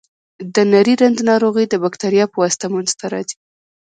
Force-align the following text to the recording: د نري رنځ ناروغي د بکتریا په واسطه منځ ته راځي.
د 0.53 0.55
نري 0.71 0.93
رنځ 1.01 1.17
ناروغي 1.29 1.65
د 1.69 1.73
بکتریا 1.83 2.25
په 2.29 2.37
واسطه 2.41 2.65
منځ 2.73 2.89
ته 2.99 3.05
راځي. 3.13 3.37